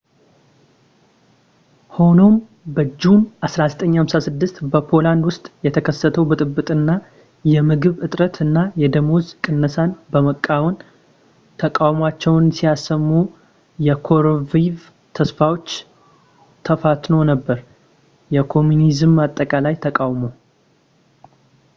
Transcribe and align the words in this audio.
ሆኖም 1.95 2.35
በጁን 2.75 3.19
1956 3.47 4.61
በፖላንድ 4.73 5.23
ውስጥ 5.29 5.43
የተከሰተው 5.65 6.23
ብጥብጥ 6.29 6.65
እና 6.77 6.89
የምግብ 7.51 7.99
እጥረት 8.07 8.37
እና 8.45 8.57
የደመወዝ 8.83 9.27
ቅነሳን 9.45 9.91
በመቃወም 10.15 10.75
ተቃውሟቸውን 11.63 12.47
ሲያሰሙ 12.59 13.07
የኮሩሺቭ 13.89 14.75
ተስፋዎች 15.19 15.69
ተፈትኖ 16.69 17.19
ነበር 17.33 17.59
የኮሚኒዝም 18.37 19.15
አጠቃላይ 19.27 19.77
ተቃውሞ 19.87 20.23